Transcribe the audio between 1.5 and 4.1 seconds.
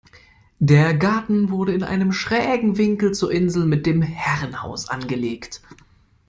wurde in einem schrägen Winkel zur Insel mit dem